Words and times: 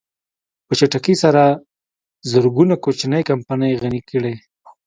په 0.65 0.73
چټکۍ 0.79 1.15
سره 1.23 1.43
زرګونه 2.31 2.75
کوچنۍ 2.83 3.23
کمپنۍ 3.29 3.69
يې 3.71 3.79
غني 3.81 4.01
کړې. 4.09 4.33